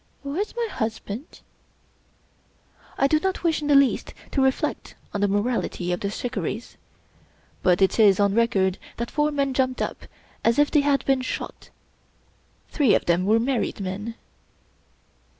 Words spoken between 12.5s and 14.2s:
Three of them were married men.